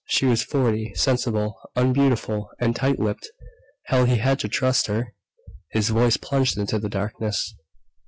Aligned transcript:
She 0.07 0.25
was 0.25 0.41
forty, 0.41 0.95
sensible, 0.95 1.59
unbeautiful, 1.75 2.49
and 2.59 2.75
tight 2.75 2.99
lipped. 2.99 3.27
Hell, 3.85 4.05
he 4.05 4.15
had 4.17 4.39
to 4.39 4.47
trust 4.49 4.87
her! 4.87 5.13
His 5.73 5.89
voice 5.89 6.17
plunged 6.17 6.57
into 6.57 6.79
the 6.79 6.89
darkness. 6.89 7.53